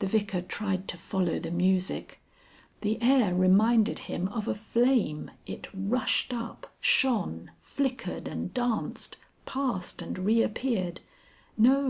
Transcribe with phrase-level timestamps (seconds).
[0.00, 2.20] The Vicar tried to follow the music.
[2.80, 10.02] The air reminded him of a flame, it rushed up, shone, flickered and danced, passed
[10.02, 11.00] and reappeared.
[11.56, 11.84] No!